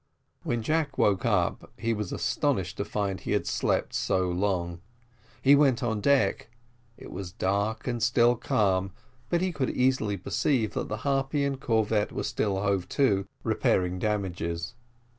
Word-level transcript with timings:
When 0.41 0.63
Jack 0.63 0.97
woke 0.97 1.25
up 1.27 1.69
he 1.77 1.93
was 1.93 2.11
astonished 2.11 2.75
to 2.77 2.85
find 2.85 3.19
that 3.19 3.23
he 3.25 3.33
had 3.33 3.45
slept 3.45 3.93
so 3.93 4.31
long: 4.31 4.81
he 5.43 5.55
went 5.55 5.83
on 5.83 6.01
deck; 6.01 6.49
it 6.97 7.11
was 7.11 7.31
dark 7.31 7.85
and 7.85 8.01
still 8.01 8.35
calm, 8.35 8.93
but 9.29 9.41
he 9.41 9.51
could 9.51 9.69
easily 9.69 10.17
perceive 10.17 10.73
that 10.73 10.87
the 10.89 10.97
Harpy 11.05 11.43
and 11.45 11.59
corvette 11.61 12.11
were 12.11 12.23
still 12.23 12.61
hove 12.63 12.89
to, 12.89 13.27
repairing 13.43 13.99
damages. 13.99 14.73